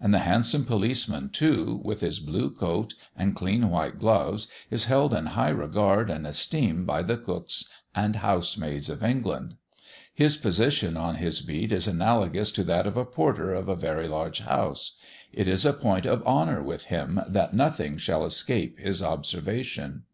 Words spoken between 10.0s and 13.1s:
His position on his beat is analogous to that of the